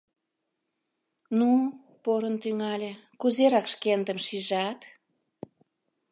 [1.39, 1.49] —Ну,—
[2.03, 4.79] порын тӱҥале,— кузерак шкендым шижат?